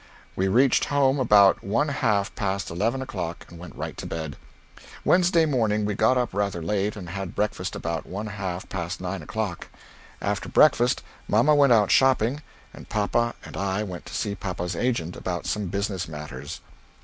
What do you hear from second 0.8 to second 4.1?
home about 1/2 past eleven o'clock and went right to